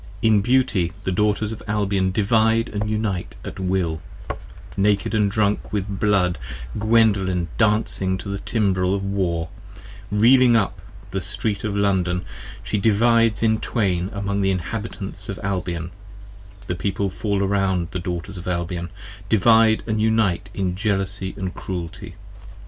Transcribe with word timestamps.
66 0.21 0.21
p. 0.21 0.27
5 0.29 0.29
8 0.33 0.33
IN 0.33 0.41
beauty 0.41 0.93
the 1.03 1.11
Daughters 1.11 1.51
of 1.51 1.61
Albion 1.67 2.11
divide 2.11 2.83
& 2.85 2.85
unite 2.89 3.35
at 3.45 3.59
will: 3.59 4.01
Naked 4.75 5.29
& 5.29 5.29
drunk 5.29 5.71
with 5.71 5.99
blood 5.99 6.39
Gwendolen 6.79 7.49
dancing 7.59 8.17
to 8.17 8.27
the 8.27 8.39
timbrel 8.39 8.95
Of 8.95 9.03
War: 9.03 9.49
reeling 10.09 10.55
up 10.55 10.81
the 11.11 11.21
Street 11.21 11.63
of 11.63 11.75
London 11.75 12.25
she 12.63 12.79
divides 12.79 13.43
in 13.43 13.59
twain, 13.59 14.09
Among 14.11 14.41
the 14.41 14.49
Inhabitants 14.49 15.29
of 15.29 15.37
Albion: 15.43 15.91
the 16.65 16.73
People 16.73 17.11
fall 17.11 17.43
around 17.43 17.89
5 17.91 17.91
The 17.91 17.99
Daughters 17.99 18.37
of 18.39 18.47
Albion, 18.47 18.89
divide 19.29 19.83
& 19.85 19.85
unite 19.85 20.49
in 20.55 20.75
jealousy 20.75 21.33
& 21.49 21.53
cruelty. 21.53 22.15